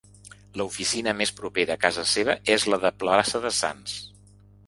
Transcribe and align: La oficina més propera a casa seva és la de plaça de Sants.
La 0.59 0.65
oficina 0.69 1.13
més 1.17 1.33
propera 1.41 1.75
a 1.75 1.81
casa 1.83 2.05
seva 2.13 2.35
és 2.55 2.65
la 2.75 2.81
de 2.87 2.93
plaça 3.03 3.45
de 3.47 3.55
Sants. 3.61 3.97